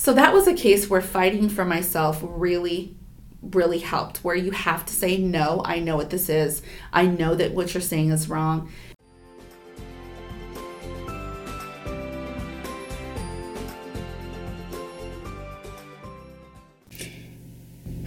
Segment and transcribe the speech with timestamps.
[0.00, 2.96] So that was a case where fighting for myself really
[3.42, 7.34] really helped where you have to say no i know what this is i know
[7.34, 8.70] that what you're saying is wrong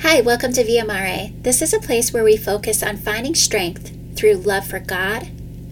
[0.02, 1.42] Hi, welcome to Viamare.
[1.44, 5.30] This is a place where we focus on finding strength through love for God,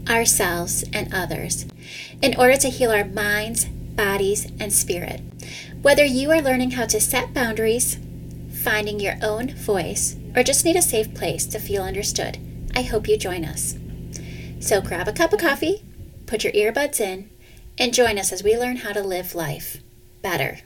[0.09, 1.65] ourselves, and others
[2.21, 5.21] in order to heal our minds, bodies, and spirit.
[5.81, 7.97] Whether you are learning how to set boundaries,
[8.63, 12.37] finding your own voice, or just need a safe place to feel understood,
[12.75, 13.75] I hope you join us.
[14.59, 15.83] So grab a cup of coffee,
[16.27, 17.31] put your earbuds in,
[17.79, 19.77] and join us as we learn how to live life
[20.21, 20.59] better.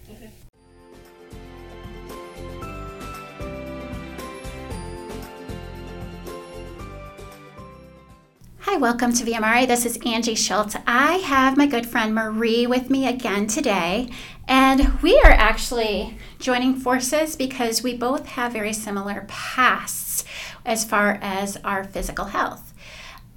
[8.67, 9.67] Hi, welcome to Viamare.
[9.67, 10.75] This is Angie Schultz.
[10.87, 14.09] I have my good friend Marie with me again today,
[14.47, 20.25] and we are actually joining forces because we both have very similar pasts
[20.65, 22.73] as far as our physical health.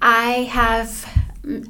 [0.01, 1.07] I have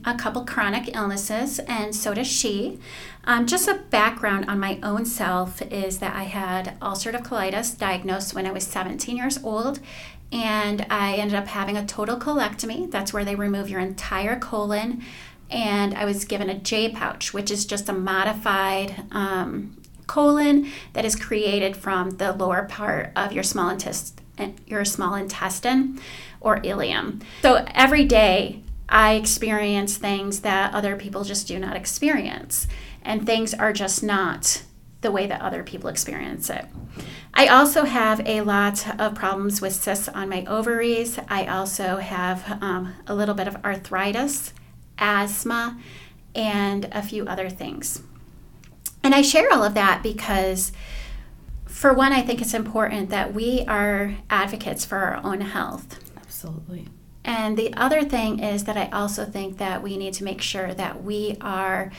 [0.05, 2.79] a couple chronic illnesses, and so does she.
[3.25, 8.33] Um, just a background on my own self is that I had ulcerative colitis diagnosed
[8.33, 9.81] when I was 17 years old,
[10.31, 12.89] and I ended up having a total colectomy.
[12.89, 15.03] That's where they remove your entire colon.
[15.49, 21.05] And I was given a J pouch, which is just a modified um, colon that
[21.05, 25.99] is created from the lower part of your small intestine, your small intestine
[26.39, 27.21] or ileum.
[27.41, 32.67] So every day I experience things that other people just do not experience,
[33.03, 34.63] and things are just not
[35.01, 36.65] the way that other people experience it.
[37.33, 41.19] I also have a lot of problems with cysts on my ovaries.
[41.27, 44.53] I also have um, a little bit of arthritis,
[44.97, 45.79] asthma,
[46.35, 48.01] and a few other things.
[49.03, 50.71] And I share all of that because,
[51.65, 55.99] for one, I think it's important that we are advocates for our own health.
[56.17, 56.87] absolutely
[57.23, 60.73] And the other thing is that I also think that we need to make sure
[60.73, 61.91] that we are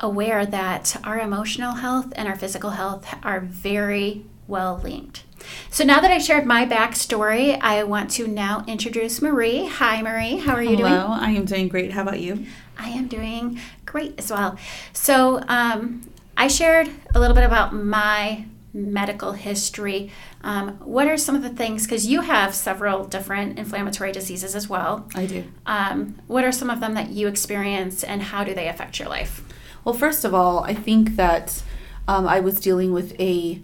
[0.00, 5.22] aware that our emotional health and our physical health are very well linked.
[5.70, 9.66] So now that I shared my backstory, I want to now introduce Marie.
[9.66, 10.38] Hi, Marie.
[10.38, 10.92] How are you doing?
[10.92, 12.44] hello i am doing great how about you
[12.78, 14.56] I am doing great as well.
[14.92, 20.12] So, um, I shared a little bit about my medical history.
[20.42, 24.68] Um, what are some of the things, because you have several different inflammatory diseases as
[24.68, 25.08] well.
[25.16, 28.68] i do Um, what are some of them that you experience and how do they
[28.68, 29.42] affect your life?
[29.84, 31.62] Well, first of all, I think that
[32.06, 33.60] um, I was dealing with a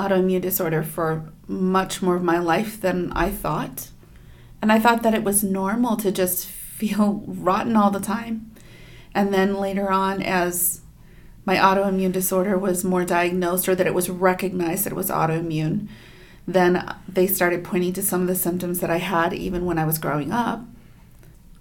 [0.00, 3.88] autoimmune disorder for much more of my life than I thought,
[4.62, 6.46] and I thought that it was normal to just
[6.80, 8.50] feel rotten all the time.
[9.14, 10.80] And then later on, as
[11.44, 15.88] my autoimmune disorder was more diagnosed, or that it was recognized that it was autoimmune,
[16.46, 19.84] then they started pointing to some of the symptoms that I had even when I
[19.84, 20.64] was growing up.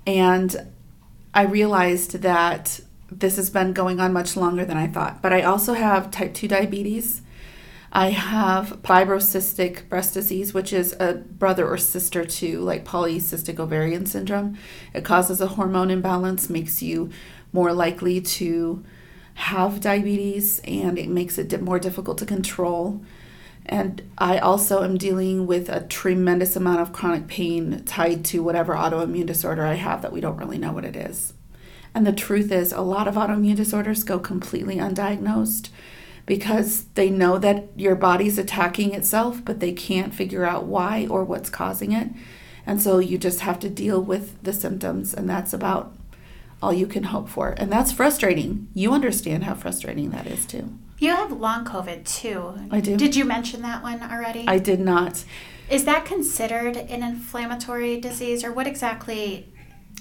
[0.08, 0.68] And
[1.34, 2.80] I realized that
[3.12, 5.22] this has been going on much longer than I thought.
[5.22, 7.22] But I also have type 2 diabetes.
[7.92, 14.06] I have fibrocystic breast disease, which is a brother or sister to like polycystic ovarian
[14.06, 14.58] syndrome.
[14.94, 17.10] It causes a hormone imbalance, makes you
[17.52, 18.84] more likely to
[19.34, 23.02] have diabetes, and it makes it more difficult to control.
[23.66, 28.74] And I also am dealing with a tremendous amount of chronic pain tied to whatever
[28.74, 31.34] autoimmune disorder I have that we don't really know what it is.
[31.96, 35.70] And the truth is, a lot of autoimmune disorders go completely undiagnosed
[36.30, 41.24] because they know that your body's attacking itself, but they can't figure out why or
[41.24, 42.08] what's causing it.
[42.68, 45.92] And so you just have to deal with the symptoms, and that's about
[46.62, 47.56] all you can hope for.
[47.58, 48.68] And that's frustrating.
[48.76, 50.78] You understand how frustrating that is, too.
[51.00, 52.54] You have long COVID too.
[52.70, 52.96] I do.
[52.96, 54.46] Did you mention that one already?
[54.48, 55.24] I did not.
[55.68, 59.52] Is that considered an inflammatory disease, or what exactly?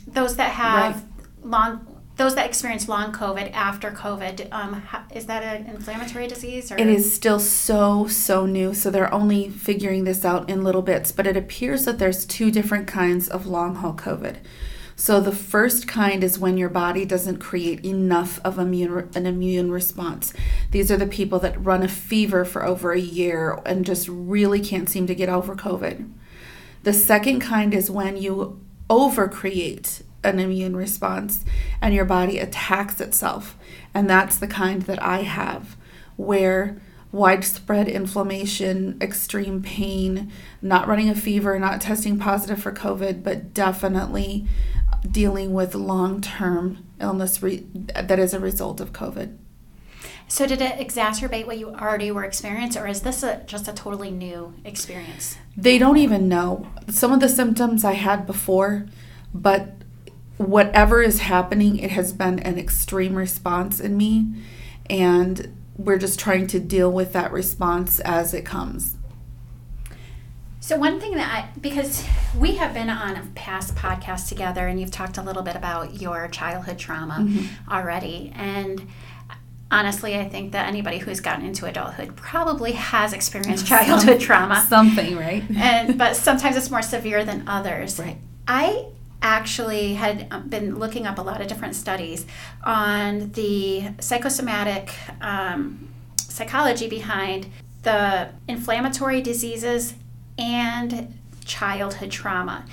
[0.07, 1.05] Those that have Right.
[1.43, 1.87] long,
[2.19, 4.83] those that experience long COVID after COVID, um,
[5.15, 6.71] is that an inflammatory disease?
[6.71, 8.75] Or It is still so, so new.
[8.75, 11.13] So they're only figuring this out in little bits.
[11.13, 14.39] But it appears that there's two different kinds of long haul COVID.
[14.97, 19.71] So the first kind is when your body doesn't create enough of immune, an immune
[19.71, 20.35] response.
[20.73, 24.59] These are the people that run a fever for over a year and just really
[24.59, 26.11] can't seem to get over COVID.
[26.83, 28.61] The second kind is when you
[28.91, 31.45] overcreate an immune response
[31.81, 33.57] and your body attacks itself.
[33.95, 35.77] And that's the kind that I have,
[36.17, 36.81] where
[37.11, 40.31] widespread inflammation, extreme pain,
[40.61, 44.47] not running a fever, not testing positive for COVID, but definitely
[45.11, 49.37] dealing with long term illness re- that is a result of COVID.
[50.31, 53.73] So did it exacerbate what you already were experiencing, or is this a, just a
[53.73, 55.39] totally new experience?
[55.57, 56.67] They don't even know.
[56.89, 58.87] Some of the symptoms I had before,
[59.33, 59.78] but
[60.39, 64.27] whatever is happening, it has been an extreme response in me.
[64.89, 68.97] And we're just trying to deal with that response as it comes.
[70.61, 72.05] So one thing that I, because
[72.37, 76.01] we have been on a past podcast together, and you've talked a little bit about
[76.01, 77.73] your childhood trauma mm-hmm.
[77.73, 78.87] already, and
[79.71, 84.67] honestly, I think that anybody who's gotten into adulthood probably has experienced childhood trauma.
[84.69, 85.43] Something, right?
[85.57, 87.99] and but sometimes it's more severe than others.
[88.09, 88.19] Right.
[88.47, 88.87] I
[89.23, 92.27] actually had um, been looking up a lot of different studies
[92.65, 95.89] on the psychosomatic um,
[96.19, 97.47] psychology behind
[97.83, 99.95] the inflammatory diseases
[100.39, 102.65] and childhood trauma.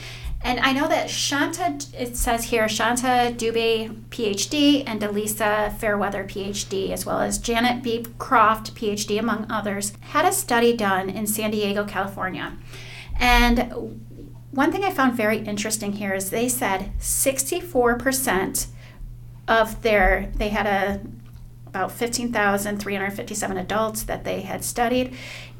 [0.45, 6.91] And I know that Shanta, it says here, Shanta Dube, PhD, and Delisa Fairweather, PhD,
[6.91, 8.05] as well as Janet B.
[8.19, 12.55] Croft, PhD, among others, had a study done in San Diego, California.
[13.19, 14.05] And
[14.55, 18.67] one thing I found very interesting here is they said 64%
[19.47, 21.01] of their, they had a
[21.67, 25.13] about 15,357 adults that they had studied,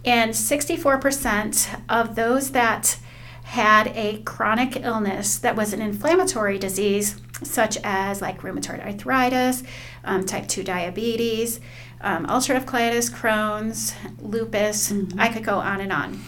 [0.05, 2.97] and 64% of those that
[3.43, 9.61] had a chronic illness that was an inflammatory disease, such as like rheumatoid arthritis,
[10.05, 11.59] um, type 2 diabetes,
[11.99, 15.19] um, ulcerative colitis, Crohn's, lupus, mm-hmm.
[15.19, 16.21] I could go on and on.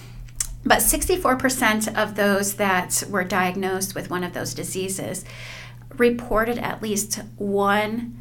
[0.65, 5.23] But 64% of those that were diagnosed with one of those diseases
[5.97, 8.19] reported at least one.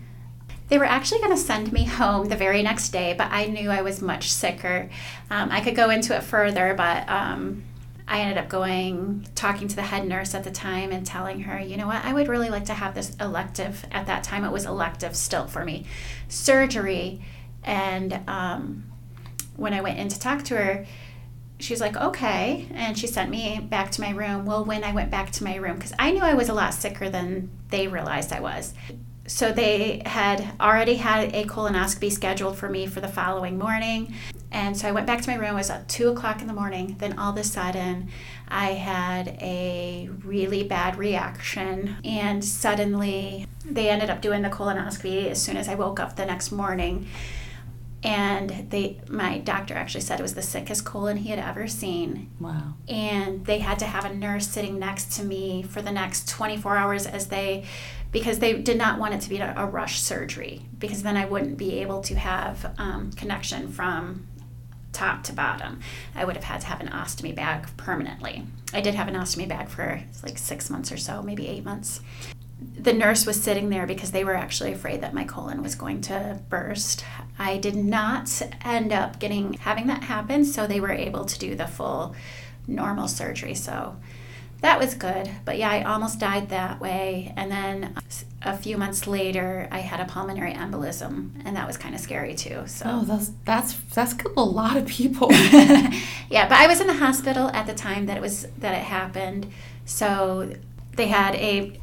[0.69, 3.71] They were actually going to send me home the very next day, but I knew
[3.71, 4.91] I was much sicker.
[5.31, 7.62] Um, I could go into it further, but um,
[8.09, 11.59] I ended up going, talking to the head nurse at the time and telling her,
[11.59, 13.85] you know what, I would really like to have this elective.
[13.91, 15.87] At that time, it was elective still for me
[16.29, 17.21] surgery.
[17.65, 18.85] And um,
[19.56, 20.87] when I went in to talk to her,
[21.58, 22.69] she's like, okay.
[22.75, 24.44] And she sent me back to my room.
[24.44, 26.75] Well, when I went back to my room, because I knew I was a lot
[26.75, 28.75] sicker than they realized I was.
[29.29, 34.14] So they had already had a colonoscopy scheduled for me for the following morning.
[34.53, 35.50] And so I went back to my room.
[35.50, 36.94] It was at two o'clock in the morning.
[36.99, 38.08] Then all of a sudden,
[38.47, 41.97] I had a really bad reaction.
[42.05, 46.25] And suddenly, they ended up doing the colonoscopy as soon as I woke up the
[46.25, 47.08] next morning
[48.06, 52.31] and they my doctor actually said it was the sickest colon he had ever seen.
[52.38, 52.75] Wow.
[52.88, 56.76] And they had to have a nurse sitting next to me for the next 24
[56.76, 57.64] hours as they
[58.12, 61.25] because they did not want it to be a, a rush surgery because then i
[61.25, 64.26] wouldn't be able to have um, connection from
[64.97, 65.81] top to bottom.
[66.14, 68.44] I would have had to have an ostomy bag permanently.
[68.73, 72.00] I did have an ostomy bag for like six months or so maybe eight months.
[72.58, 76.00] The nurse was sitting there because they were actually afraid that my colon was going
[76.03, 77.05] to burst.
[77.38, 81.55] I did not end up getting having that happen, so they were able to do
[81.55, 82.15] the full
[82.67, 83.55] normal surgery.
[83.55, 83.97] So
[84.62, 85.31] that was good.
[85.44, 87.33] But yeah, I almost died that way.
[87.37, 87.94] And then
[88.43, 92.35] a few months later, I had a pulmonary embolism, and that was kind of scary
[92.35, 92.62] too.
[92.67, 95.29] So oh, that's that's that's a lot of people.
[95.32, 98.85] yeah, but I was in the hospital at the time that it was that it
[98.85, 99.53] happened.
[99.85, 100.55] So
[100.97, 101.79] they had a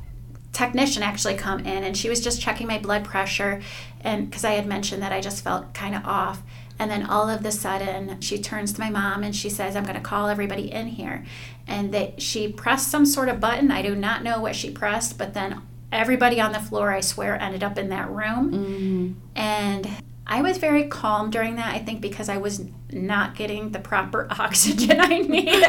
[0.53, 3.61] technician actually come in and she was just checking my blood pressure
[4.01, 6.41] and because I had mentioned that I just felt kind of off.
[6.79, 9.83] And then all of the sudden she turns to my mom and she says I'm
[9.83, 11.25] going to call everybody in here.
[11.67, 13.71] And that she pressed some sort of button.
[13.71, 15.61] I do not know what she pressed but then
[15.91, 18.51] everybody on the floor I swear ended up in that room.
[18.51, 19.11] Mm-hmm.
[19.35, 19.89] and
[20.25, 24.27] I was very calm during that, I think, because I was not getting the proper
[24.39, 25.63] oxygen I needed.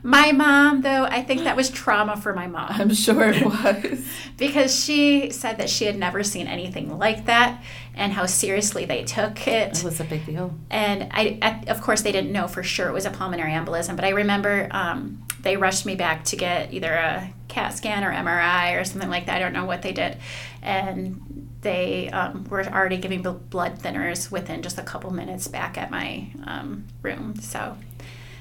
[0.02, 2.68] my mom, though, I think that was trauma for my mom.
[2.70, 4.04] I'm sure it was.
[4.36, 7.62] because she said that she had never seen anything like that
[7.94, 9.78] and how seriously they took it.
[9.78, 10.58] It was a big deal.
[10.70, 14.04] And I, of course, they didn't know for sure it was a pulmonary embolism, but
[14.04, 18.80] I remember um, they rushed me back to get either a CAT scan or MRI
[18.80, 19.36] or something like that.
[19.36, 20.16] I don't know what they did.
[20.62, 25.90] And they um, were already giving blood thinners within just a couple minutes back at
[25.90, 27.36] my um, room.
[27.36, 27.76] So,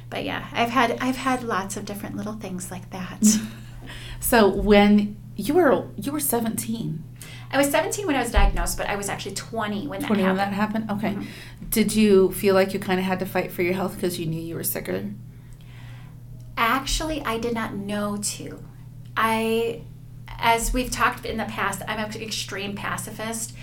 [0.10, 3.26] but yeah, I've had I've had lots of different little things like that.
[4.20, 7.04] so when you were you were 17
[7.52, 10.22] I was 17 when I was diagnosed, but I was actually 20 when that 20
[10.22, 10.38] happened.
[10.38, 10.92] when that happened?
[10.92, 11.14] Okay.
[11.16, 11.70] Mm-hmm.
[11.70, 14.28] Did you feel like you kind of had to fight for your health because you
[14.28, 15.10] knew you were sicker?
[16.56, 18.64] Actually, I did not know to.
[19.20, 19.82] I
[20.42, 23.54] as we've talked in the past, I'm an extreme pacifist.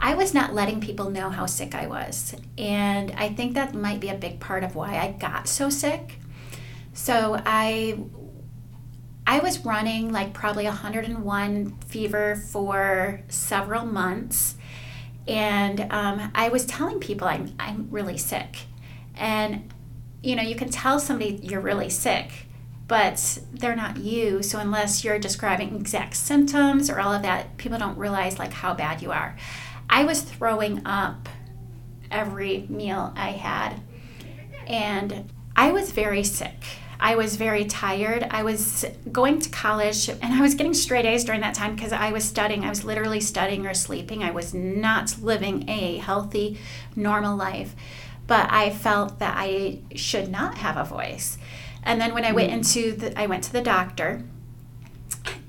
[0.00, 2.34] I was not letting people know how sick I was.
[2.56, 6.18] And I think that might be a big part of why I got so sick.
[6.94, 7.98] So I
[9.26, 14.56] I was running like probably 101 fever for several months
[15.28, 18.56] and um, I was telling people I'm I'm really sick,
[19.14, 19.72] and
[20.22, 22.46] you know you can tell somebody you're really sick,
[22.88, 24.42] but they're not you.
[24.42, 28.74] So unless you're describing exact symptoms or all of that, people don't realize like how
[28.74, 29.36] bad you are.
[29.88, 31.28] I was throwing up
[32.10, 33.80] every meal I had,
[34.66, 36.64] and I was very sick.
[37.02, 38.28] I was very tired.
[38.30, 41.92] I was going to college and I was getting straight A's during that time because
[41.92, 42.64] I was studying.
[42.64, 44.22] I was literally studying or sleeping.
[44.22, 46.58] I was not living a healthy,
[46.94, 47.74] normal life.
[48.28, 51.38] But I felt that I should not have a voice.
[51.82, 54.22] And then when I went into the I went to the doctor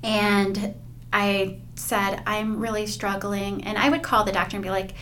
[0.04, 0.76] and
[1.12, 3.64] I said, I'm really struggling.
[3.64, 4.94] And I would call the doctor and be like,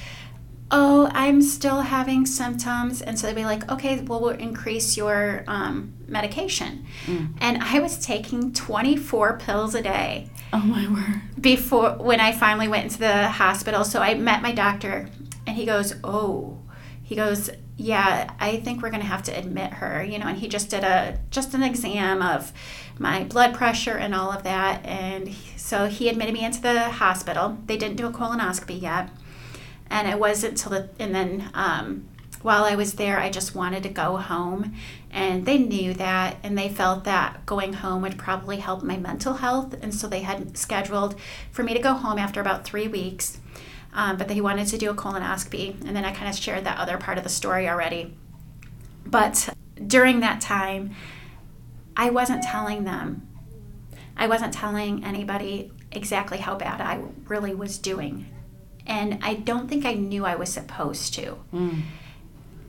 [0.72, 3.02] oh, I'm still having symptoms.
[3.02, 6.86] And so they'd be like, okay, well, we'll increase your um, medication.
[7.06, 7.34] Mm.
[7.40, 10.30] And I was taking 24 pills a day.
[10.54, 11.22] Oh, my word.
[11.40, 13.84] Before, when I finally went into the hospital.
[13.84, 15.10] So I met my doctor,
[15.46, 16.60] and he goes, oh,
[17.12, 20.38] he goes, yeah, I think we're going to have to admit her, you know, and
[20.38, 22.54] he just did a, just an exam of
[22.98, 24.86] my blood pressure and all of that.
[24.86, 27.58] And so he admitted me into the hospital.
[27.66, 29.10] They didn't do a colonoscopy yet
[29.90, 32.08] and it wasn't until the and then um,
[32.44, 34.74] while I was there, I just wanted to go home,
[35.12, 39.34] and they knew that, and they felt that going home would probably help my mental
[39.34, 41.20] health, and so they had scheduled
[41.52, 43.40] for me to go home after about three weeks.
[43.94, 46.78] Um, but he wanted to do a colonoscopy, and then I kind of shared that
[46.78, 48.16] other part of the story already.
[49.06, 49.50] But
[49.86, 50.96] during that time,
[51.98, 53.28] I wasn't telling them.
[54.16, 58.28] I wasn't telling anybody exactly how bad I really was doing
[58.86, 61.38] and I don't think I knew I was supposed to.
[61.54, 61.82] Mm.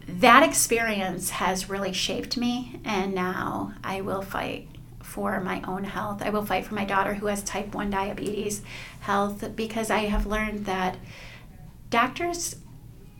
[0.06, 4.68] That experience has really shaped me, and now I will fight
[5.12, 6.22] for my own health.
[6.22, 8.62] I will fight for my daughter who has type 1 diabetes
[9.00, 10.96] health because I have learned that
[11.90, 12.56] doctors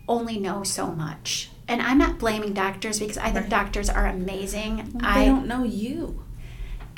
[0.07, 1.51] only know so much.
[1.67, 3.49] And I'm not blaming doctors because I think right.
[3.49, 4.77] doctors are amazing.
[4.77, 6.23] Well, they I don't know you.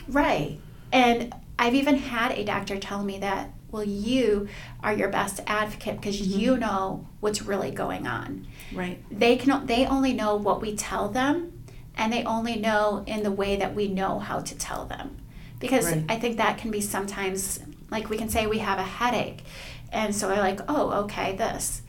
[0.08, 0.60] Right.
[0.94, 4.48] And I've even had a doctor tell me that well you
[4.82, 6.40] are your best advocate because mm-hmm.
[6.40, 11.10] you know what's really going on right they can they only know what we tell
[11.10, 11.55] them
[11.98, 15.18] and they only know in the way that we know how to tell them
[15.60, 16.04] because right.
[16.10, 17.60] i think that can be sometimes
[17.92, 19.44] like we can say we have a headache
[19.92, 21.82] and so i like oh okay this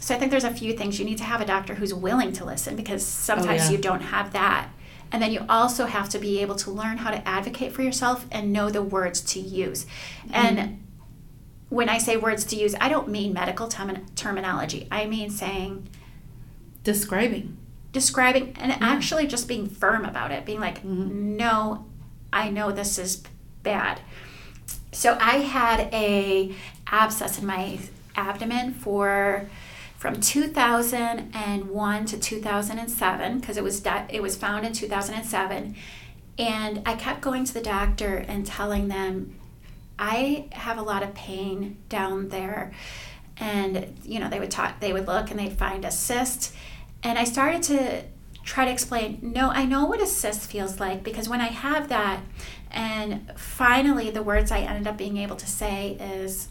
[0.00, 2.32] so i think there's a few things you need to have a doctor who's willing
[2.32, 3.70] to listen because sometimes oh, yeah.
[3.70, 4.68] you don't have that
[5.12, 8.26] and then you also have to be able to learn how to advocate for yourself
[8.32, 9.84] and know the words to use.
[10.24, 10.34] Mm-hmm.
[10.34, 10.86] And
[11.68, 14.88] when I say words to use, I don't mean medical term- terminology.
[14.90, 15.86] I mean saying,
[16.82, 17.58] describing,
[17.92, 18.78] describing, and yeah.
[18.80, 21.36] actually just being firm about it, being like, mm-hmm.
[21.36, 21.86] no,
[22.32, 23.22] I know this is
[23.62, 24.00] bad.
[24.92, 26.54] So I had a
[26.86, 27.78] abscess in my
[28.14, 29.48] abdomen for
[29.96, 35.76] from 2001 to 2007 because it was di- it was found in 2007
[36.38, 39.34] and I kept going to the doctor and telling them
[39.98, 42.72] I have a lot of pain down there.
[43.36, 46.54] And, you know, they would talk, they would look and they'd find a cyst.
[47.02, 48.04] And I started to
[48.44, 51.88] try to explain no, I know what a cyst feels like because when I have
[51.88, 52.20] that,
[52.70, 56.48] and finally the words I ended up being able to say is,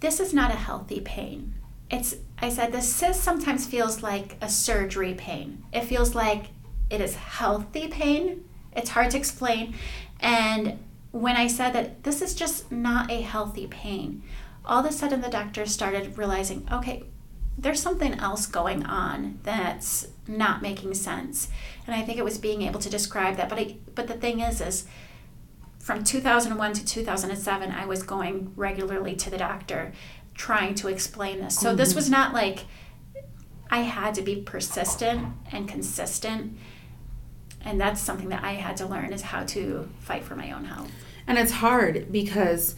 [0.00, 1.54] this is not a healthy pain.
[1.90, 5.64] It's, I said, the cyst sometimes feels like a surgery pain.
[5.72, 6.46] It feels like
[6.90, 8.44] it is healthy pain.
[8.72, 9.74] It's hard to explain.
[10.20, 10.78] And
[11.12, 14.22] when I said that this is just not a healthy pain,
[14.64, 17.04] all of a sudden the doctor started realizing, okay,
[17.58, 21.48] there's something else going on that's not making sense.
[21.86, 23.48] And I think it was being able to describe that.
[23.48, 24.86] But I, but the thing is, is
[25.78, 29.92] from 2001 to 2007, I was going regularly to the doctor
[30.34, 31.58] trying to explain this.
[31.58, 31.76] So mm-hmm.
[31.76, 32.64] this was not like
[33.70, 36.58] I had to be persistent and consistent.
[37.62, 40.66] And that's something that I had to learn is how to fight for my own
[40.66, 40.90] health.
[41.26, 42.76] And it's hard because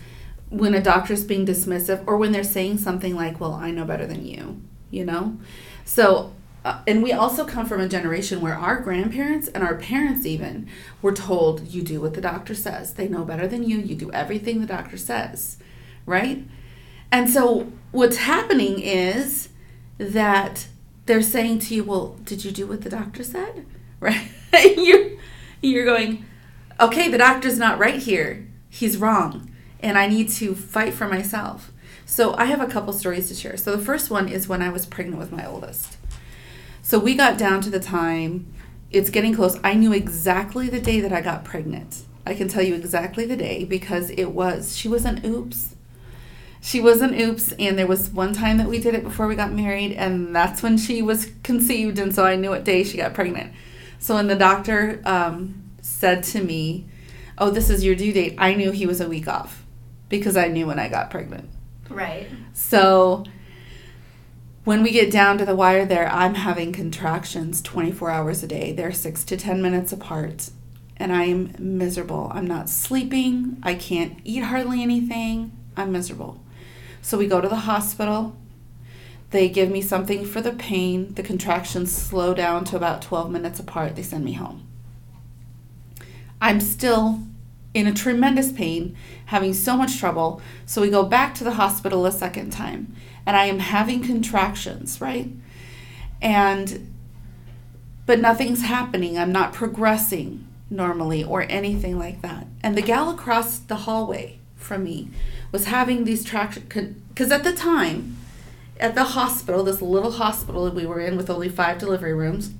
[0.50, 4.06] when a doctor's being dismissive or when they're saying something like, well, I know better
[4.06, 5.38] than you, you know?
[5.84, 6.32] So,
[6.64, 10.68] uh, and we also come from a generation where our grandparents and our parents even
[11.00, 12.94] were told, you do what the doctor says.
[12.94, 13.78] They know better than you.
[13.78, 15.58] You do everything the doctor says,
[16.04, 16.44] right?
[17.10, 19.48] And so what's happening is
[19.98, 20.68] that
[21.06, 23.66] they're saying to you, well, did you do what the doctor said?
[24.00, 24.30] Right?
[24.76, 25.10] you're,
[25.60, 26.24] you're going,
[26.78, 28.46] okay, the doctor's not right here.
[28.70, 29.50] He's wrong.
[29.80, 31.72] And I need to fight for myself.
[32.10, 33.58] So I have a couple stories to share.
[33.58, 35.98] So the first one is when I was pregnant with my oldest.
[36.80, 38.50] So we got down to the time,
[38.90, 39.60] it's getting close.
[39.62, 42.04] I knew exactly the day that I got pregnant.
[42.24, 45.76] I can tell you exactly the day because it was, she was an oops.
[46.62, 49.36] she was an oops, and there was one time that we did it before we
[49.36, 52.96] got married, and that's when she was conceived, and so I knew what day she
[52.96, 53.52] got pregnant.
[53.98, 56.86] So when the doctor um, said to me,
[57.36, 59.64] "Oh, this is your due date," I knew he was a week off
[60.08, 61.48] because I knew when I got pregnant.
[61.88, 62.28] Right.
[62.52, 63.24] So
[64.64, 68.72] when we get down to the wire there, I'm having contractions 24 hours a day.
[68.72, 70.50] They're six to 10 minutes apart.
[70.98, 72.30] And I'm miserable.
[72.34, 73.58] I'm not sleeping.
[73.62, 75.52] I can't eat hardly anything.
[75.76, 76.42] I'm miserable.
[77.00, 78.36] So we go to the hospital.
[79.30, 81.14] They give me something for the pain.
[81.14, 83.94] The contractions slow down to about 12 minutes apart.
[83.94, 84.66] They send me home.
[86.40, 87.22] I'm still
[87.74, 88.96] in a tremendous pain,
[89.26, 90.40] having so much trouble.
[90.66, 92.94] So we go back to the hospital a second time,
[93.26, 95.30] and I am having contractions, right?
[96.20, 96.92] And,
[98.06, 99.18] but nothing's happening.
[99.18, 102.46] I'm not progressing normally or anything like that.
[102.62, 105.08] And the gal across the hallway from me
[105.52, 106.66] was having these traction
[107.08, 108.16] because at the time,
[108.78, 112.52] at the hospital, this little hospital that we were in with only five delivery rooms,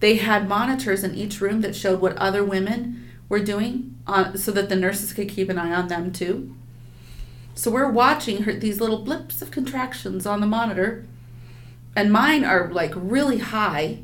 [0.00, 4.52] they had monitors in each room that showed what other women were doing on, so
[4.52, 6.54] that the nurses could keep an eye on them too.
[7.54, 11.06] So we're watching her these little blips of contractions on the monitor,
[11.96, 14.00] and mine are like really high,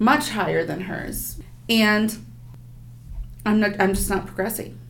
[0.00, 1.38] much higher than hers,
[1.68, 2.16] and
[3.46, 3.80] I'm not.
[3.80, 4.80] I'm just not progressing.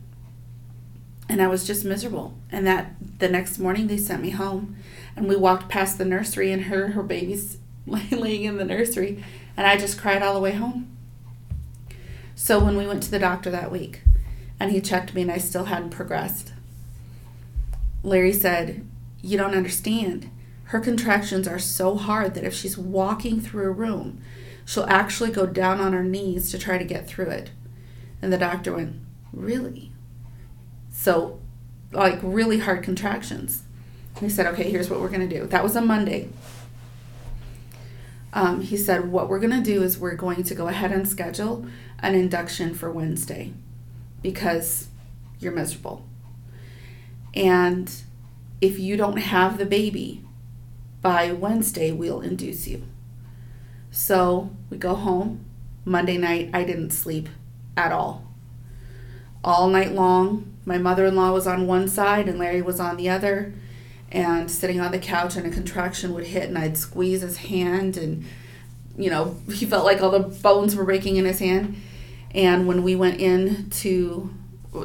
[1.27, 2.37] And I was just miserable.
[2.51, 4.77] And that the next morning they sent me home,
[5.15, 9.23] and we walked past the nursery, and her her baby's laying in the nursery,
[9.57, 10.94] and I just cried all the way home.
[12.35, 14.01] So when we went to the doctor that week
[14.59, 16.51] and he checked me and I still hadn't progressed,
[18.03, 18.85] Larry said,
[19.21, 20.29] You don't understand.
[20.65, 24.21] Her contractions are so hard that if she's walking through a room,
[24.65, 27.51] she'll actually go down on her knees to try to get through it.
[28.21, 28.97] And the doctor went,
[29.31, 29.91] Really?
[30.91, 31.39] So,
[31.91, 33.63] like, really hard contractions.
[34.19, 35.45] He said, Okay, here's what we're going to do.
[35.45, 36.29] That was a Monday.
[38.33, 41.07] Um, he said, What we're going to do is we're going to go ahead and
[41.07, 41.65] schedule
[41.99, 43.53] an induction for Wednesday
[44.21, 44.87] because
[45.39, 46.05] you're miserable.
[47.33, 47.91] And
[48.61, 50.23] if you don't have the baby
[51.01, 52.83] by Wednesday, we'll induce you.
[53.91, 55.45] So we go home.
[55.83, 57.29] Monday night, I didn't sleep
[57.77, 58.25] at all.
[59.43, 62.97] All night long, my mother in law was on one side and Larry was on
[62.97, 63.53] the other.
[64.11, 67.97] And sitting on the couch, and a contraction would hit, and I'd squeeze his hand,
[67.97, 68.23] and
[68.97, 71.81] you know, he felt like all the bones were breaking in his hand.
[72.31, 74.33] And when we went in to,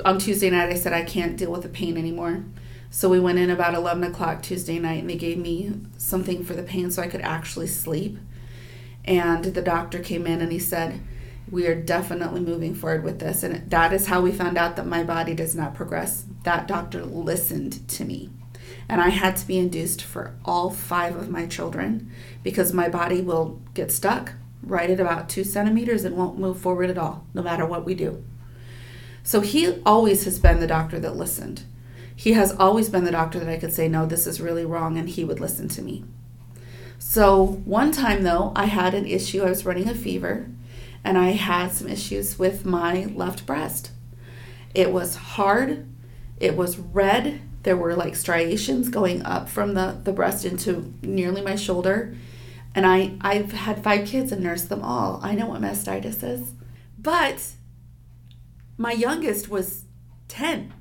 [0.05, 2.45] on Tuesday night, I said, I can't deal with the pain anymore.
[2.91, 6.55] So we went in about 11 o'clock Tuesday night and they gave me something for
[6.55, 8.19] the pain so I could actually sleep.
[9.05, 11.01] And the doctor came in and he said,
[11.51, 13.45] We are definitely moving forward with this.
[13.45, 16.25] And that is how we found out that my body does not progress.
[16.43, 18.31] That doctor listened to me.
[18.89, 22.11] And I had to be induced for all five of my children
[22.43, 26.91] because my body will get stuck right at about two centimeters and won't move forward
[26.91, 28.23] at all, no matter what we do.
[29.23, 31.63] So he always has been the doctor that listened.
[32.15, 34.99] He has always been the doctor that I could say, no, this is really wrong,
[34.99, 36.05] and he would listen to me.
[36.99, 39.43] So one time, though, I had an issue.
[39.43, 40.49] I was running a fever,
[41.03, 43.91] and I had some issues with my left breast.
[44.75, 45.87] It was hard,
[46.39, 51.43] it was red, there were like striations going up from the, the breast into nearly
[51.43, 52.15] my shoulder.
[52.75, 55.21] And I, I've had five kids and nursed them all.
[55.23, 56.53] I know what mastitis is.
[56.99, 57.53] But
[58.77, 59.85] my youngest was
[60.29, 60.73] 10.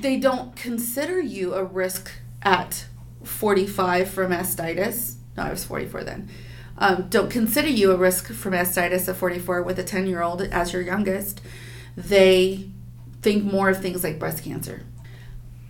[0.00, 2.86] They don't consider you a risk at
[3.24, 5.16] 45 for mastitis.
[5.36, 6.28] No, I was 44 then.
[6.78, 10.42] Um, don't consider you a risk for mastitis at 44 with a 10 year old
[10.42, 11.40] as your youngest.
[11.96, 12.70] They
[13.20, 14.82] think more of things like breast cancer.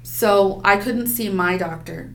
[0.03, 2.15] So I couldn't see my doctor.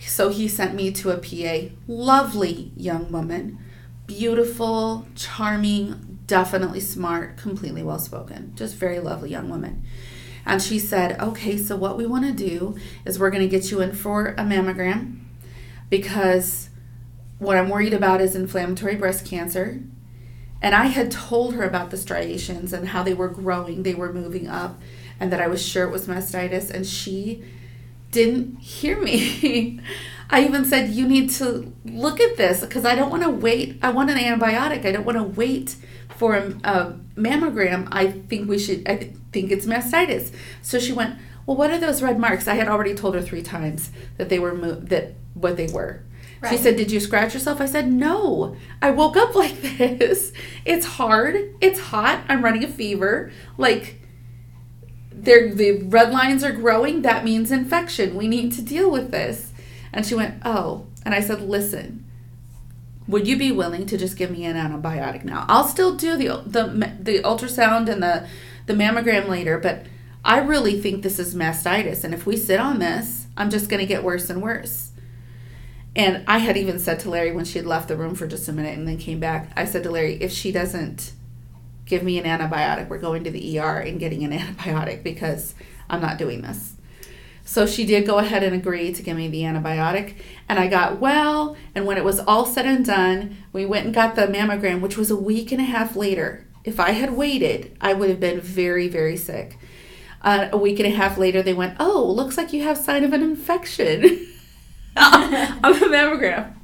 [0.00, 1.74] So he sent me to a PA.
[1.86, 3.58] Lovely young woman.
[4.06, 8.52] Beautiful, charming, definitely smart, completely well spoken.
[8.54, 9.84] Just very lovely young woman.
[10.46, 13.70] And she said, Okay, so what we want to do is we're going to get
[13.70, 15.20] you in for a mammogram
[15.90, 16.70] because
[17.38, 19.82] what I'm worried about is inflammatory breast cancer.
[20.60, 24.12] And I had told her about the striations and how they were growing, they were
[24.12, 24.80] moving up
[25.20, 27.44] and that I was sure it was mastitis, and she
[28.10, 29.80] didn't hear me.
[30.30, 33.78] I even said, You need to look at this because I don't want to wait.
[33.82, 34.84] I want an antibiotic.
[34.84, 35.76] I don't want to wait
[36.16, 37.88] for a, a, mammogram.
[37.90, 40.34] I think we should, I think it's mastitis.
[40.62, 42.46] So she went, Well, what are those red marks?
[42.46, 46.04] I had already told her three times that they were, mo- that what they were.
[46.40, 46.50] Right.
[46.50, 47.60] She said, Did you scratch yourself?
[47.60, 48.56] I said, No.
[48.82, 50.32] I woke up like this.
[50.64, 51.54] It's hard.
[51.60, 52.22] It's hot.
[52.28, 53.32] I'm running a fever.
[53.56, 54.00] Like,
[55.22, 57.02] they're, the red lines are growing.
[57.02, 58.14] That means infection.
[58.14, 59.52] We need to deal with this.
[59.92, 60.86] And she went, Oh.
[61.04, 62.04] And I said, Listen,
[63.06, 65.46] would you be willing to just give me an antibiotic now?
[65.48, 68.26] I'll still do the, the, the ultrasound and the,
[68.66, 69.86] the mammogram later, but
[70.24, 72.04] I really think this is mastitis.
[72.04, 74.90] And if we sit on this, I'm just going to get worse and worse.
[75.96, 78.48] And I had even said to Larry when she had left the room for just
[78.48, 81.12] a minute and then came back, I said to Larry, if she doesn't
[81.88, 85.54] give me an antibiotic, we're going to the ER and getting an antibiotic because
[85.88, 86.74] I'm not doing this.
[87.44, 90.16] So she did go ahead and agree to give me the antibiotic.
[90.50, 91.56] And I got well.
[91.74, 94.98] And when it was all said and done, we went and got the mammogram, which
[94.98, 96.46] was a week and a half later.
[96.64, 99.58] If I had waited, I would have been very, very sick.
[100.20, 103.02] Uh, a week and a half later, they went, Oh, looks like you have sign
[103.02, 104.02] of an infection
[104.98, 106.54] on the mammogram.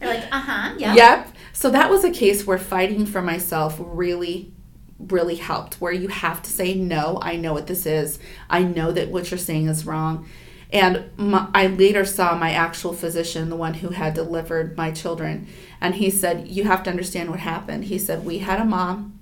[0.00, 0.94] You're like, uh huh, yeah.
[0.94, 1.28] Yep.
[1.52, 4.52] So that was a case where fighting for myself really
[5.08, 8.18] really helped where you have to say no i know what this is.
[8.48, 10.28] I know that what you're saying is wrong.
[10.72, 15.46] And my, i later saw my actual physician the one who had delivered my children
[15.80, 17.84] and he said you have to understand what happened.
[17.84, 19.18] He said we had a mom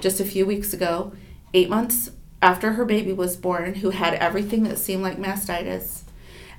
[0.00, 1.12] just a few weeks ago
[1.52, 6.02] eight months after her baby was born who had everything that seemed like mastitis.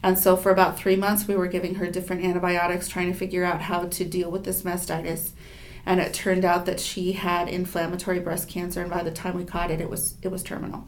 [0.03, 3.43] And so for about three months we were giving her different antibiotics trying to figure
[3.43, 5.31] out how to deal with this mastitis
[5.85, 9.43] and it turned out that she had inflammatory breast cancer and by the time we
[9.43, 10.85] caught it it was it was terminal.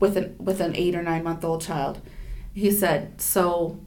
[0.00, 2.00] With an with an 8 or 9 month old child.
[2.52, 3.80] He said so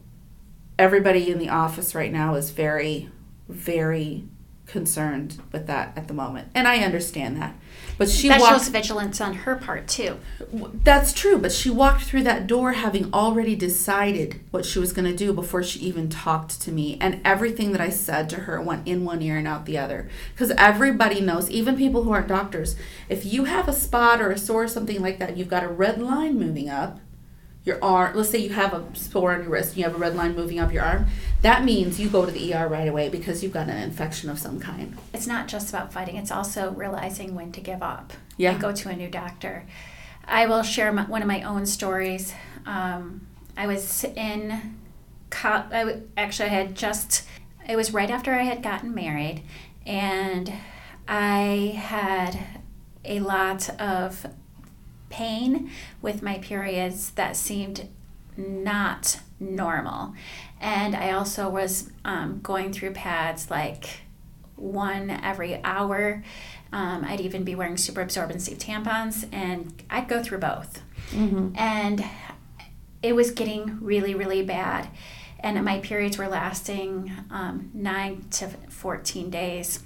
[0.78, 3.10] everybody in the office right now is very
[3.48, 4.28] very
[4.66, 6.50] concerned with that at the moment.
[6.56, 7.56] And i understand that
[7.98, 10.18] but she that walked, shows vigilance on her part too.
[10.52, 15.10] That's true, but she walked through that door having already decided what she was going
[15.10, 16.98] to do before she even talked to me.
[17.00, 20.10] And everything that I said to her went in one ear and out the other.
[20.34, 22.76] Because everybody knows, even people who aren't doctors,
[23.10, 25.68] if you have a spot or a sore or something like that, you've got a
[25.68, 27.00] red line moving up
[27.66, 30.16] your arm let's say you have a sore on your wrist you have a red
[30.16, 31.08] line moving up your arm
[31.42, 34.40] that means you go to the er right away because you've got an infection of
[34.40, 34.98] some kind.
[35.14, 38.54] It's not just about fighting it's also realizing when to give up yeah.
[38.54, 39.66] and go to a new doctor.
[40.28, 42.34] I will share my, one of my own stories.
[42.66, 44.76] Um, i was in
[45.30, 47.24] co- I w- actually i had just
[47.70, 49.44] it was right after i had gotten married
[49.86, 50.52] and
[51.08, 52.40] i had
[53.06, 54.26] a lot of
[55.10, 55.70] pain
[56.02, 57.88] with my periods that seemed
[58.38, 60.14] not normal.
[60.60, 64.02] And I also was um, going through pads like
[64.56, 66.24] one every hour.
[66.72, 70.82] Um, I'd even be wearing super absorbency tampons, and I'd go through both.
[71.12, 71.56] Mm-hmm.
[71.56, 72.04] And
[73.02, 74.90] it was getting really, really bad.
[75.40, 79.84] And my periods were lasting um, nine to 14 days.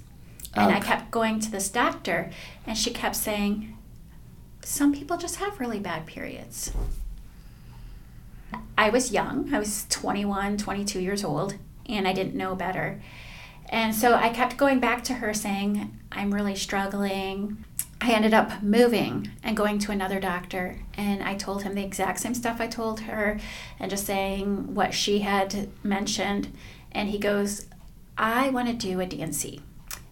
[0.54, 2.30] And I kept going to this doctor,
[2.66, 3.76] and she kept saying,
[4.62, 6.72] some people just have really bad periods.
[8.76, 11.54] I was young, I was 21, 22 years old,
[11.86, 13.00] and I didn't know better.
[13.68, 17.64] And so I kept going back to her saying, I'm really struggling.
[18.00, 22.20] I ended up moving and going to another doctor, and I told him the exact
[22.20, 23.38] same stuff I told her
[23.78, 26.56] and just saying what she had mentioned.
[26.92, 27.66] And he goes,
[28.16, 29.60] I want to do a D&C,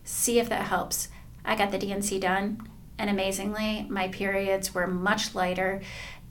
[0.05, 1.09] see if that helps.
[1.45, 5.81] I got the D&C done and amazingly, my periods were much lighter,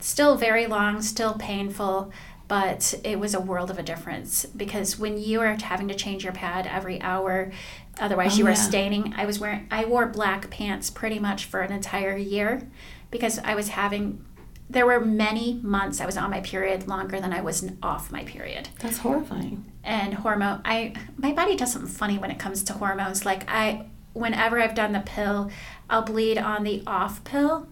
[0.00, 2.12] still very long, still painful,
[2.48, 6.24] but it was a world of a difference because when you are having to change
[6.24, 7.52] your pad every hour,
[8.00, 8.54] otherwise oh, you are yeah.
[8.54, 9.14] staining.
[9.16, 12.68] I was wearing I wore black pants pretty much for an entire year
[13.10, 14.24] because I was having
[14.70, 18.24] there were many months I was on my period longer than I was off my
[18.24, 18.68] period.
[18.80, 19.70] That's horrifying.
[19.84, 23.26] And hormone I my body does something funny when it comes to hormones.
[23.26, 23.86] Like I
[24.18, 25.50] whenever I've done the pill,
[25.88, 27.68] I'll bleed on the off pill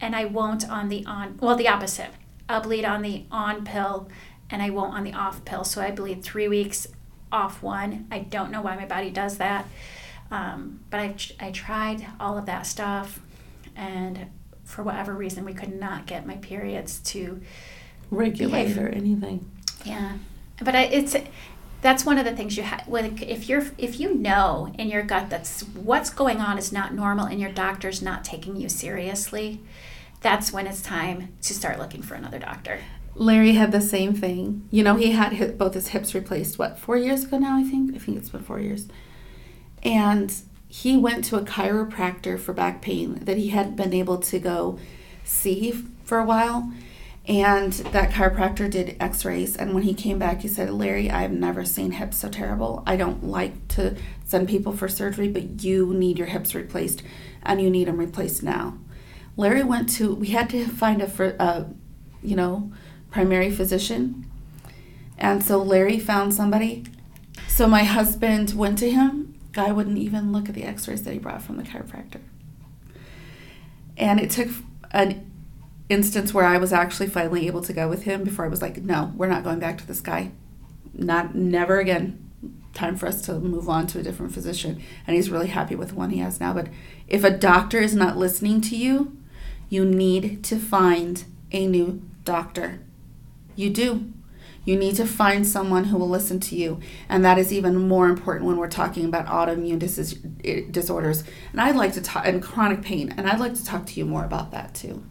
[0.00, 2.10] and I won't on the on, well, the opposite.
[2.48, 4.08] I'll bleed on the on pill
[4.50, 5.64] and I won't on the off pill.
[5.64, 6.86] So I bleed three weeks
[7.30, 8.06] off one.
[8.10, 9.66] I don't know why my body does that.
[10.30, 13.20] Um, but I, I tried all of that stuff
[13.76, 14.26] and
[14.64, 17.40] for whatever reason, we could not get my periods to
[18.10, 18.78] regulate behave.
[18.78, 19.50] or anything.
[19.84, 20.16] Yeah.
[20.62, 21.14] But I, it's
[21.82, 25.28] that's one of the things you have if you're if you know in your gut
[25.28, 29.60] that's what's going on is not normal and your doctor's not taking you seriously
[30.22, 32.78] that's when it's time to start looking for another doctor.
[33.14, 34.66] Larry had the same thing.
[34.70, 37.64] You know he had his, both his hips replaced what four years ago now i
[37.64, 37.94] think?
[37.94, 38.88] I think it's been four years.
[39.82, 40.32] And
[40.68, 44.78] he went to a chiropractor for back pain that he hadn't been able to go
[45.24, 45.72] see
[46.04, 46.72] for a while
[47.26, 49.56] and that chiropractor did x rays.
[49.56, 52.82] And when he came back, he said, Larry, I've never seen hips so terrible.
[52.86, 57.02] I don't like to send people for surgery, but you need your hips replaced
[57.42, 58.76] and you need them replaced now.
[59.36, 61.70] Larry went to, we had to find a,
[62.22, 62.72] you know,
[63.10, 64.28] primary physician.
[65.16, 66.84] And so Larry found somebody.
[67.46, 69.38] So my husband went to him.
[69.52, 72.20] Guy wouldn't even look at the x rays that he brought from the chiropractor.
[73.96, 74.48] And it took
[74.90, 75.31] an
[75.92, 78.78] instance where I was actually finally able to go with him before I was like,
[78.78, 80.32] no, we're not going back to this guy.
[80.94, 82.30] Not, never again.
[82.74, 84.82] Time for us to move on to a different physician.
[85.06, 86.54] And he's really happy with the one he has now.
[86.54, 86.68] But
[87.06, 89.16] if a doctor is not listening to you,
[89.68, 92.80] you need to find a new doctor.
[93.54, 94.12] You do.
[94.64, 96.80] You need to find someone who will listen to you.
[97.08, 101.24] And that is even more important when we're talking about autoimmune dis- eh, disorders.
[101.50, 103.12] And I'd like to talk, and chronic pain.
[103.16, 105.02] And I'd like to talk to you more about that too.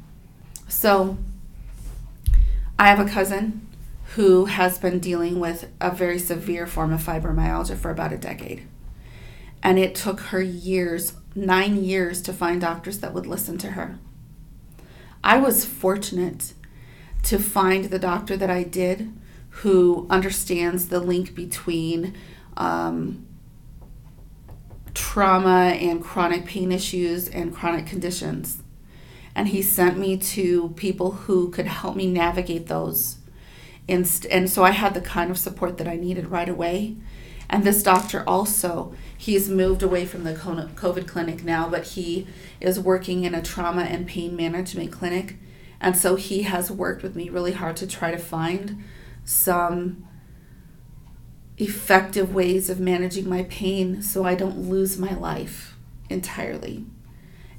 [0.71, 1.17] So,
[2.79, 3.67] I have a cousin
[4.15, 8.65] who has been dealing with a very severe form of fibromyalgia for about a decade.
[9.61, 13.99] And it took her years, nine years, to find doctors that would listen to her.
[15.21, 16.53] I was fortunate
[17.23, 19.11] to find the doctor that I did
[19.49, 22.15] who understands the link between
[22.55, 23.27] um,
[24.93, 28.60] trauma and chronic pain issues and chronic conditions.
[29.35, 33.17] And he sent me to people who could help me navigate those.
[33.87, 36.97] And, and so I had the kind of support that I needed right away.
[37.49, 42.27] And this doctor also, he's moved away from the COVID clinic now, but he
[42.61, 45.35] is working in a trauma and pain management clinic.
[45.81, 48.83] And so he has worked with me really hard to try to find
[49.25, 50.07] some
[51.57, 55.75] effective ways of managing my pain so I don't lose my life
[56.09, 56.85] entirely.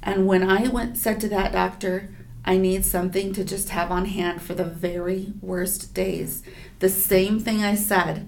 [0.03, 2.09] And when I went said to that doctor,
[2.45, 6.43] I need something to just have on hand for the very worst days.
[6.79, 8.27] The same thing I said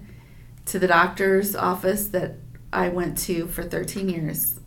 [0.68, 2.36] to the doctor's office that
[2.72, 4.60] I went to for 13 years.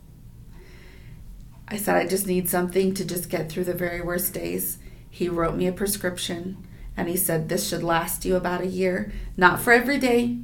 [1.67, 4.77] I said, I just need something to just get through the very worst days.
[5.09, 9.11] He wrote me a prescription and he said, This should last you about a year,
[9.35, 10.37] not for every day,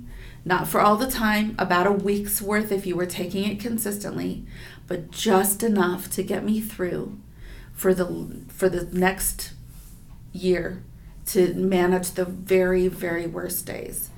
[0.44, 4.46] not for all the time, about a week's worth if you were taking it consistently,
[4.88, 7.18] but just enough to get me through
[7.74, 9.54] for the for the next
[10.32, 10.84] year
[11.28, 14.10] to manage the very very worst days.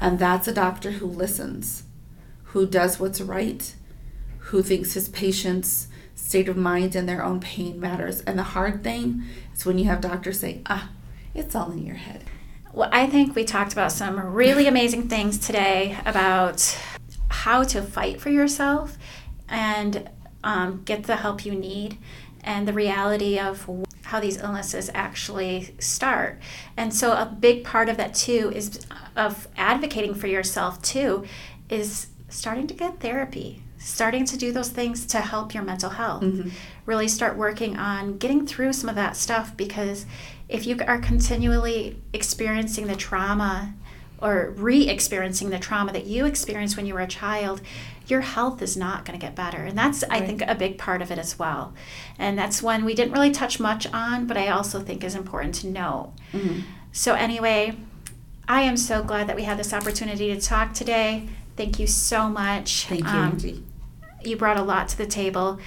[0.00, 1.84] And that's a doctor who listens,
[2.44, 3.74] who does what's right,
[4.38, 8.20] who thinks his patients' state of mind and their own pain matters.
[8.22, 9.22] And the hard thing
[9.54, 10.90] is when you have doctors say, "Ah,
[11.34, 12.24] it's all in your head.
[12.72, 16.76] Well, I think we talked about some really amazing things today about
[17.28, 18.96] how to fight for yourself
[19.48, 20.08] and
[20.44, 21.98] um, get the help you need
[22.42, 23.68] and the reality of
[24.02, 26.38] how these illnesses actually start.
[26.76, 31.24] And so a big part of that too is of advocating for yourself too
[31.68, 36.22] is starting to get therapy starting to do those things to help your mental health.
[36.22, 36.48] Mm-hmm.
[36.86, 40.06] Really start working on getting through some of that stuff because
[40.48, 43.74] if you are continually experiencing the trauma
[44.22, 47.60] or re experiencing the trauma that you experienced when you were a child,
[48.06, 49.58] your health is not going to get better.
[49.58, 50.22] And that's, right.
[50.22, 51.72] I think, a big part of it as well.
[52.18, 55.54] And that's one we didn't really touch much on, but I also think is important
[55.56, 56.12] to know.
[56.32, 56.60] Mm-hmm.
[56.92, 57.76] So, anyway,
[58.46, 61.28] I am so glad that we had this opportunity to talk today.
[61.56, 62.86] Thank you so much.
[62.86, 63.64] Thank you, um,
[64.22, 65.58] you brought a lot to the table.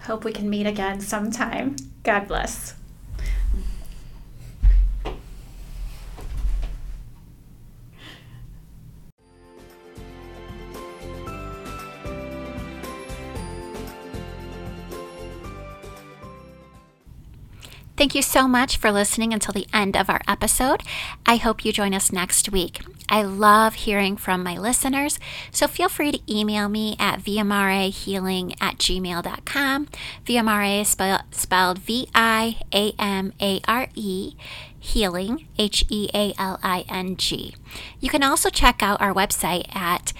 [0.00, 1.76] Hope we can meet again sometime.
[2.02, 2.74] God bless.
[17.98, 20.84] Thank you so much for listening until the end of our episode.
[21.26, 22.80] I hope you join us next week.
[23.08, 25.18] I love hearing from my listeners,
[25.50, 27.88] so feel free to email me at viamare
[28.60, 29.88] at gmail.com.
[30.24, 34.36] Viamare is spell- spelled V I A M A R E,
[34.78, 37.56] healing, H E A L I N G.
[37.98, 40.12] You can also check out our website at